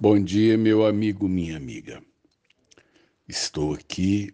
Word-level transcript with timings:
Bom 0.00 0.22
dia, 0.22 0.56
meu 0.56 0.86
amigo, 0.86 1.28
minha 1.28 1.56
amiga. 1.56 2.00
Estou 3.28 3.74
aqui 3.74 4.32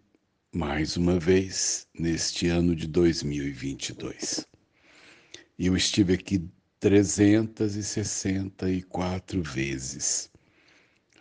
mais 0.53 0.99
uma 0.99 1.19
vez 1.19 1.89
neste 1.99 2.49
ano 2.49 2.77
de 2.77 2.87
2022. 2.87 4.47
E 5.59 5.69
eu 5.69 5.75
estive 5.75 6.13
aqui 6.13 6.47
364 6.79 9.43
vezes. 9.43 10.31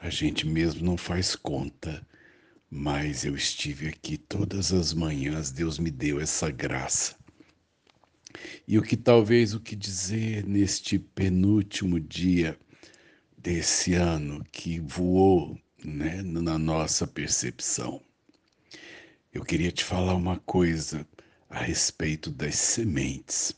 A 0.01 0.09
gente 0.09 0.45
mesmo 0.45 0.83
não 0.83 0.97
faz 0.97 1.37
conta, 1.37 2.05
mas 2.69 3.23
eu 3.23 3.37
estive 3.37 3.87
aqui 3.87 4.17
todas 4.17 4.73
as 4.73 4.93
manhãs, 4.93 5.51
Deus 5.51 5.79
me 5.79 5.89
deu 5.89 6.19
essa 6.19 6.51
graça. 6.51 7.15
E 8.67 8.77
o 8.77 8.81
que 8.81 8.97
talvez 8.97 9.53
o 9.53 9.61
que 9.61 9.73
dizer 9.73 10.45
neste 10.45 10.99
penúltimo 10.99 11.97
dia 11.97 12.59
desse 13.43 13.93
ano 13.93 14.41
que 14.53 14.79
voou 14.79 15.59
né, 15.83 16.21
na 16.23 16.57
nossa 16.57 17.05
percepção. 17.05 18.01
Eu 19.33 19.43
queria 19.43 19.69
te 19.69 19.83
falar 19.83 20.15
uma 20.15 20.39
coisa 20.39 21.05
a 21.49 21.59
respeito 21.59 22.31
das 22.31 22.55
sementes. 22.55 23.53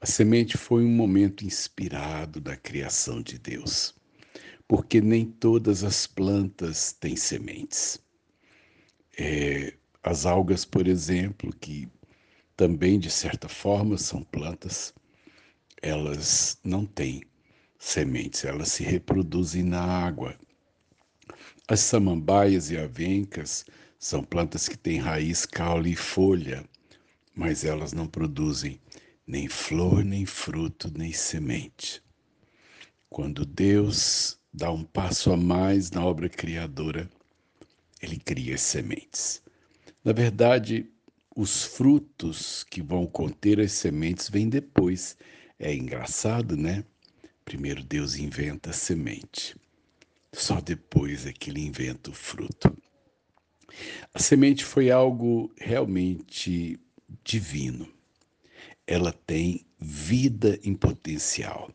A 0.00 0.06
semente 0.06 0.56
foi 0.56 0.82
um 0.82 0.88
momento 0.90 1.44
inspirado 1.44 2.40
da 2.40 2.56
criação 2.56 3.20
de 3.20 3.38
Deus, 3.38 3.94
porque 4.66 4.98
nem 4.98 5.26
todas 5.26 5.84
as 5.84 6.06
plantas 6.06 6.90
têm 6.92 7.16
sementes. 7.16 8.00
É, 9.18 9.74
as 10.02 10.24
algas, 10.24 10.64
por 10.64 10.88
exemplo, 10.88 11.54
que 11.60 11.86
também 12.56 12.98
de 12.98 13.10
certa 13.10 13.46
forma 13.46 13.98
são 13.98 14.22
plantas, 14.22 14.94
elas 15.82 16.58
não 16.64 16.86
têm 16.86 17.22
sementes, 17.80 18.44
elas 18.44 18.68
se 18.68 18.84
reproduzem 18.84 19.64
na 19.64 19.80
água. 19.80 20.38
As 21.66 21.80
samambaias 21.80 22.70
e 22.70 22.76
avencas 22.76 23.64
são 23.98 24.22
plantas 24.22 24.68
que 24.68 24.76
têm 24.76 24.98
raiz, 24.98 25.46
caule 25.46 25.92
e 25.92 25.96
folha, 25.96 26.64
mas 27.34 27.64
elas 27.64 27.92
não 27.92 28.06
produzem 28.06 28.78
nem 29.26 29.48
flor, 29.48 30.04
nem 30.04 30.26
fruto, 30.26 30.92
nem 30.96 31.12
semente. 31.12 32.02
Quando 33.08 33.46
Deus 33.46 34.38
dá 34.52 34.70
um 34.70 34.84
passo 34.84 35.32
a 35.32 35.36
mais 35.36 35.90
na 35.90 36.04
obra 36.04 36.28
criadora, 36.28 37.08
ele 38.02 38.18
cria 38.18 38.56
as 38.56 38.60
sementes. 38.60 39.42
Na 40.04 40.12
verdade, 40.12 40.90
os 41.34 41.64
frutos 41.64 42.62
que 42.64 42.82
vão 42.82 43.06
conter 43.06 43.60
as 43.60 43.72
sementes 43.72 44.28
vêm 44.28 44.48
depois. 44.48 45.16
É 45.58 45.74
engraçado, 45.74 46.56
né? 46.56 46.84
Primeiro 47.50 47.82
Deus 47.82 48.14
inventa 48.14 48.70
a 48.70 48.72
semente, 48.72 49.56
só 50.32 50.60
depois 50.60 51.26
é 51.26 51.32
que 51.32 51.50
ele 51.50 51.66
inventa 51.66 52.08
o 52.08 52.14
fruto. 52.14 52.72
A 54.14 54.20
semente 54.20 54.64
foi 54.64 54.88
algo 54.88 55.52
realmente 55.58 56.78
divino. 57.24 57.92
Ela 58.86 59.12
tem 59.12 59.66
vida 59.80 60.60
em 60.62 60.76
potencial. 60.76 61.74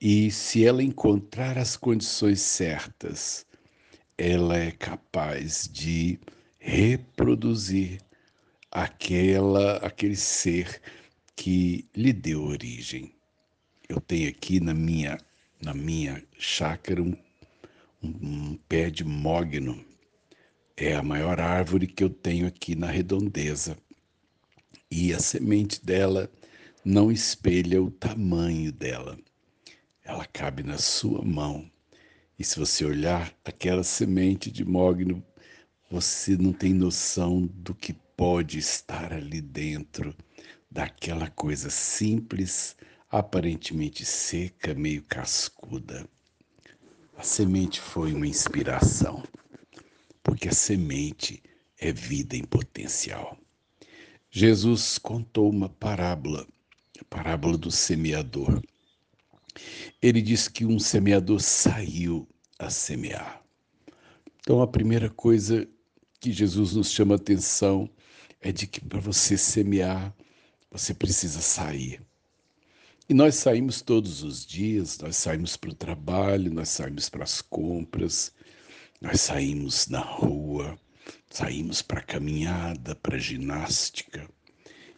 E 0.00 0.28
se 0.32 0.66
ela 0.66 0.82
encontrar 0.82 1.56
as 1.56 1.76
condições 1.76 2.40
certas, 2.40 3.46
ela 4.18 4.56
é 4.56 4.72
capaz 4.72 5.68
de 5.72 6.18
reproduzir 6.58 8.00
aquela 8.72 9.76
aquele 9.76 10.16
ser 10.16 10.82
que 11.36 11.88
lhe 11.94 12.12
deu 12.12 12.42
origem. 12.42 13.13
Eu 13.94 14.00
tenho 14.00 14.28
aqui 14.28 14.58
na 14.58 14.74
minha, 14.74 15.16
na 15.62 15.72
minha 15.72 16.20
chácara 16.36 17.00
um, 17.00 17.16
um, 18.02 18.08
um 18.08 18.58
pé 18.68 18.90
de 18.90 19.04
mogno. 19.04 19.84
É 20.76 20.96
a 20.96 21.02
maior 21.02 21.38
árvore 21.38 21.86
que 21.86 22.02
eu 22.02 22.10
tenho 22.10 22.44
aqui 22.44 22.74
na 22.74 22.88
redondeza. 22.88 23.78
E 24.90 25.14
a 25.14 25.20
semente 25.20 25.84
dela 25.86 26.28
não 26.84 27.12
espelha 27.12 27.80
o 27.80 27.88
tamanho 27.88 28.72
dela. 28.72 29.16
Ela 30.02 30.26
cabe 30.26 30.64
na 30.64 30.76
sua 30.76 31.22
mão. 31.24 31.70
E 32.36 32.42
se 32.42 32.58
você 32.58 32.84
olhar 32.84 33.32
aquela 33.44 33.84
semente 33.84 34.50
de 34.50 34.64
mogno, 34.64 35.24
você 35.88 36.36
não 36.36 36.52
tem 36.52 36.74
noção 36.74 37.46
do 37.46 37.72
que 37.72 37.92
pode 38.16 38.58
estar 38.58 39.12
ali 39.12 39.40
dentro 39.40 40.12
daquela 40.68 41.30
coisa 41.30 41.70
simples, 41.70 42.74
aparentemente 43.18 44.04
seca, 44.04 44.74
meio 44.74 45.00
cascuda. 45.04 46.04
A 47.16 47.22
semente 47.22 47.80
foi 47.80 48.12
uma 48.12 48.26
inspiração, 48.26 49.22
porque 50.20 50.48
a 50.48 50.52
semente 50.52 51.40
é 51.78 51.92
vida 51.92 52.36
em 52.36 52.42
potencial. 52.42 53.38
Jesus 54.32 54.98
contou 54.98 55.48
uma 55.48 55.68
parábola, 55.68 56.44
a 57.00 57.04
parábola 57.04 57.56
do 57.56 57.70
semeador. 57.70 58.60
Ele 60.02 60.20
disse 60.20 60.50
que 60.50 60.66
um 60.66 60.80
semeador 60.80 61.40
saiu 61.40 62.28
a 62.58 62.68
semear. 62.68 63.44
Então, 64.40 64.60
a 64.60 64.66
primeira 64.66 65.08
coisa 65.08 65.68
que 66.18 66.32
Jesus 66.32 66.74
nos 66.74 66.90
chama 66.90 67.14
a 67.14 67.16
atenção 67.16 67.88
é 68.40 68.50
de 68.50 68.66
que 68.66 68.80
para 68.80 68.98
você 68.98 69.38
semear, 69.38 70.12
você 70.68 70.92
precisa 70.92 71.40
sair. 71.40 72.02
E 73.06 73.12
nós 73.12 73.34
saímos 73.34 73.82
todos 73.82 74.22
os 74.22 74.46
dias, 74.46 74.98
nós 74.98 75.16
saímos 75.16 75.58
para 75.58 75.68
o 75.68 75.74
trabalho, 75.74 76.50
nós 76.50 76.70
saímos 76.70 77.10
para 77.10 77.22
as 77.22 77.42
compras, 77.42 78.32
nós 78.98 79.20
saímos 79.20 79.88
na 79.88 80.00
rua, 80.00 80.74
saímos 81.28 81.82
para 81.82 82.00
caminhada, 82.00 82.96
para 82.96 83.18
ginástica. 83.18 84.26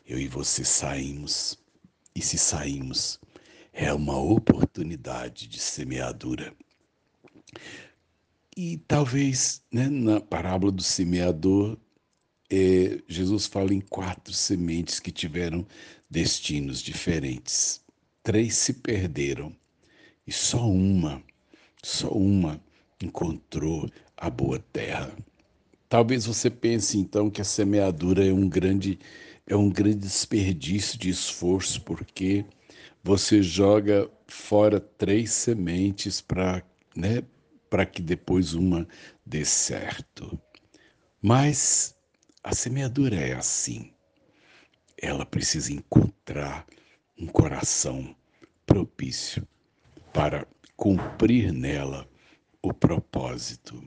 Eu 0.06 0.20
e 0.20 0.28
você 0.28 0.64
saímos, 0.64 1.58
e 2.14 2.22
se 2.22 2.38
saímos, 2.38 3.18
é 3.72 3.92
uma 3.92 4.16
oportunidade 4.16 5.48
de 5.48 5.58
semeadura. 5.58 6.54
E 8.56 8.76
talvez, 8.86 9.64
né, 9.72 9.88
na 9.88 10.20
parábola 10.20 10.70
do 10.70 10.82
semeador, 10.82 11.76
é, 12.48 13.02
Jesus 13.08 13.46
fala 13.46 13.74
em 13.74 13.80
quatro 13.80 14.32
sementes 14.32 15.00
que 15.00 15.10
tiveram 15.10 15.66
destinos 16.08 16.80
diferentes 16.80 17.84
três 18.26 18.56
se 18.56 18.72
perderam 18.72 19.54
e 20.26 20.32
só 20.32 20.69
uma, 20.69 21.22
só 21.81 22.09
uma 22.09 22.60
encontrou 23.00 23.88
a 24.16 24.28
boa 24.28 24.59
terra. 24.72 25.16
Talvez 25.88 26.26
você 26.26 26.50
pense 26.50 26.98
então 26.98 27.31
que 27.31 27.41
a 27.41 27.44
semeadura 27.44 28.26
é 28.26 28.32
um 28.32 28.48
grande 28.48 28.98
é 29.47 29.54
um 29.54 29.70
grande 29.70 29.98
desperdício 29.98 30.98
de 30.98 31.09
esforço 31.09 31.81
porque 31.82 32.44
você 33.00 33.41
joga 33.41 34.10
fora 34.26 34.81
três 34.81 35.31
sementes 35.31 36.20
para 36.20 36.65
né, 36.97 37.22
para 37.70 37.86
que 37.86 38.03
depois 38.03 38.54
uma 38.54 38.88
dê 39.25 39.44
certo. 39.44 40.36
Mas 41.22 41.94
a 42.42 42.53
semeadura 42.53 43.15
é 43.15 43.34
assim. 43.34 43.92
Ela 45.00 45.25
precisa 45.25 45.72
encontrar 45.72 46.66
um 47.19 47.27
coração 47.27 48.15
propício 48.66 49.47
para 50.12 50.47
cumprir 50.77 51.53
nela 51.53 52.06
o 52.62 52.72
propósito. 52.75 53.82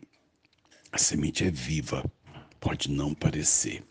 A 0.92 0.98
semente 0.98 1.44
é 1.44 1.52
viva, 1.52 2.04
pode 2.60 2.90
não 2.90 3.14
parecer. 3.14 3.84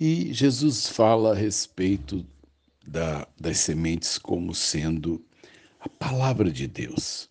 E 0.00 0.32
Jesus 0.32 0.88
fala 0.88 1.32
a 1.32 1.34
respeito 1.34 2.26
da, 2.86 3.26
das 3.38 3.58
sementes 3.58 4.18
como 4.18 4.54
sendo 4.54 5.24
a 5.80 5.88
palavra 5.88 6.50
de 6.50 6.66
Deus. 6.66 7.28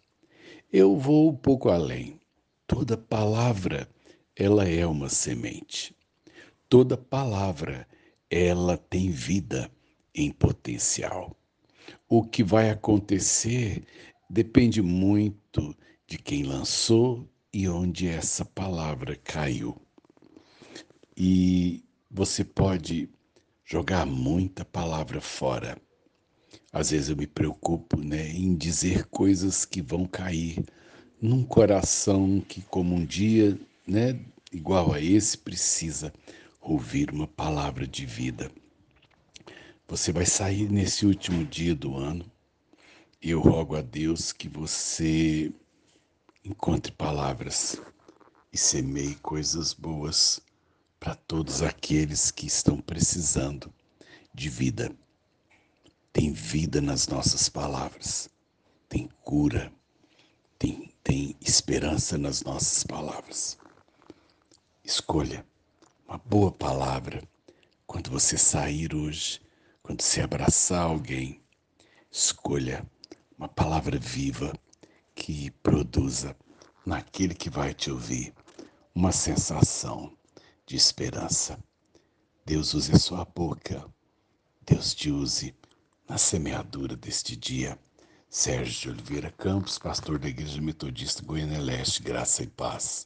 Eu 0.71 0.98
vou 0.98 1.31
um 1.31 1.36
pouco 1.36 1.69
além. 1.69 2.19
Toda 2.68 2.98
palavra, 2.98 3.89
ela 4.36 4.68
é 4.68 4.86
uma 4.86 5.10
semente. 5.10 5.95
Toda 6.68 6.98
palavra, 6.98 7.88
ela 8.30 8.78
tem 8.78 9.10
vida 9.10 9.71
em 10.15 10.31
potencial. 10.31 11.35
O 12.09 12.23
que 12.23 12.44
vai 12.44 12.69
acontecer 12.69 13.83
depende 14.29 14.81
muito 14.81 15.75
de 16.07 16.17
quem 16.17 16.44
lançou 16.44 17.27
e 17.53 17.67
onde 17.67 18.07
essa 18.07 18.45
palavra 18.45 19.15
caiu. 19.15 19.75
E 21.17 21.83
você 22.09 22.44
pode 22.44 23.09
jogar 23.63 24.06
muita 24.06 24.63
palavra 24.63 25.19
fora. 25.19 25.77
Às 26.71 26.91
vezes 26.91 27.09
eu 27.09 27.15
me 27.15 27.27
preocupo 27.27 27.97
né, 27.97 28.29
em 28.29 28.56
dizer 28.56 29.06
coisas 29.06 29.65
que 29.65 29.81
vão 29.81 30.06
cair 30.06 30.63
num 31.21 31.44
coração 31.44 32.41
que, 32.41 32.61
como 32.61 32.95
um 32.95 33.06
dia, 33.06 33.57
né, 33.88 34.19
igual 34.51 34.94
a 34.94 35.01
esse, 35.01 35.38
precisa 35.38 36.13
ouvir 36.61 37.11
uma 37.11 37.27
palavra 37.27 37.88
de 37.88 38.06
vida. 38.06 38.51
Você 39.87 40.11
vai 40.11 40.25
sair 40.25 40.69
nesse 40.69 41.05
último 41.05 41.45
dia 41.45 41.75
do 41.75 41.95
ano 41.95 42.25
e 43.21 43.31
eu 43.31 43.39
rogo 43.39 43.75
a 43.75 43.81
Deus 43.81 44.31
que 44.31 44.49
você 44.49 45.51
Encontre 46.47 46.91
palavras 46.91 47.81
e 48.53 48.57
semeie 48.57 49.15
coisas 49.15 49.73
boas 49.73 50.39
para 50.99 51.15
todos 51.15 51.63
aqueles 51.63 52.29
que 52.29 52.45
estão 52.45 52.79
precisando 52.79 53.73
de 54.31 54.47
vida. 54.47 54.95
Tem 56.13 56.31
vida 56.31 56.79
nas 56.79 57.07
nossas 57.07 57.49
palavras, 57.49 58.29
tem 58.87 59.09
cura, 59.23 59.73
tem, 60.59 60.93
tem 61.03 61.35
esperança 61.41 62.15
nas 62.15 62.43
nossas 62.43 62.83
palavras. 62.83 63.57
Escolha 64.83 65.43
uma 66.07 66.19
boa 66.19 66.51
palavra 66.51 67.23
quando 67.87 68.11
você 68.11 68.37
sair 68.37 68.93
hoje, 68.93 69.41
quando 69.85 70.01
você 70.01 70.21
abraçar 70.21 70.81
alguém. 70.81 71.39
Escolha 72.11 72.83
uma 73.37 73.47
palavra 73.47 73.99
viva 73.99 74.51
que 75.13 75.51
produza 75.61 76.35
naquele 76.83 77.35
que 77.35 77.51
vai 77.51 77.71
te 77.71 77.91
ouvir 77.91 78.33
uma 78.95 79.11
sensação 79.11 80.17
de 80.65 80.75
esperança. 80.75 81.59
Deus 82.43 82.73
use 82.73 82.93
a 82.93 82.97
sua 82.97 83.25
boca, 83.25 83.85
Deus 84.65 84.95
te 84.95 85.11
use 85.11 85.53
na 86.09 86.17
semeadura 86.17 86.95
deste 86.95 87.35
dia. 87.35 87.77
Sérgio 88.27 88.73
de 88.81 88.89
Oliveira 88.89 89.31
Campos, 89.37 89.77
pastor 89.77 90.17
da 90.17 90.27
Igreja 90.27 90.59
Metodista 90.59 91.21
Goiânia 91.23 91.59
Leste, 91.59 92.01
graça 92.01 92.41
e 92.41 92.47
paz. 92.47 93.03